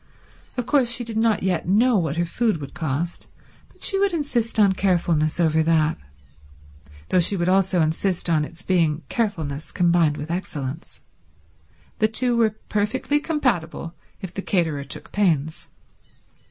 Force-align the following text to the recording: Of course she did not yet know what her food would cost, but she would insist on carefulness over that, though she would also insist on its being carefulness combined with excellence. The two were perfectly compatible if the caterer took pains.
Of 0.57 0.65
course 0.65 0.89
she 0.89 1.03
did 1.03 1.17
not 1.17 1.43
yet 1.43 1.67
know 1.67 1.95
what 1.95 2.17
her 2.17 2.25
food 2.25 2.57
would 2.59 2.73
cost, 2.73 3.27
but 3.71 3.83
she 3.83 3.99
would 3.99 4.13
insist 4.13 4.57
on 4.59 4.71
carefulness 4.73 5.39
over 5.39 5.61
that, 5.61 5.95
though 7.09 7.19
she 7.19 7.37
would 7.37 7.47
also 7.47 7.81
insist 7.83 8.27
on 8.27 8.43
its 8.43 8.63
being 8.63 9.03
carefulness 9.09 9.71
combined 9.71 10.17
with 10.17 10.31
excellence. 10.31 11.01
The 11.99 12.07
two 12.07 12.35
were 12.35 12.55
perfectly 12.67 13.19
compatible 13.19 13.93
if 14.23 14.33
the 14.33 14.41
caterer 14.41 14.85
took 14.85 15.11
pains. 15.11 15.69